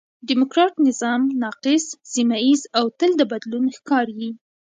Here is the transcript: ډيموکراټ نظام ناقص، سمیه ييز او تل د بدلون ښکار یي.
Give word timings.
ډيموکراټ 0.27 0.73
نظام 0.87 1.21
ناقص، 1.43 1.83
سمیه 2.13 2.37
ييز 2.45 2.61
او 2.77 2.85
تل 2.99 3.11
د 3.17 3.21
بدلون 3.31 3.65
ښکار 3.77 4.07
یي. 4.19 4.29